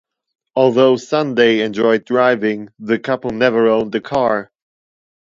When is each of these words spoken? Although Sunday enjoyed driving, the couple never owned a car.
Although 0.55 0.95
Sunday 0.97 1.59
enjoyed 1.61 2.05
driving, 2.05 2.69
the 2.79 2.97
couple 2.97 3.29
never 3.29 3.67
owned 3.69 3.93
a 3.93 4.01
car. 4.01 4.51